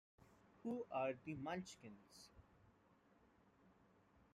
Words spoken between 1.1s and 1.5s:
the